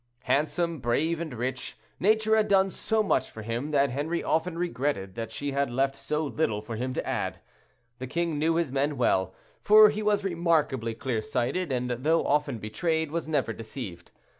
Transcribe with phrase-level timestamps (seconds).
[0.23, 5.13] Handsome, brave and rich, Nature had done so much for him that Henri often regretted
[5.13, 7.39] that she had left so little for him to add.
[7.99, 12.57] The king knew his men well, for he was remarkably clear sighted: and though often
[12.57, 14.09] betrayed, was never deceived.